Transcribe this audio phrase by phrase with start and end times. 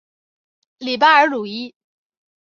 [0.79, 1.75] 里巴尔鲁伊。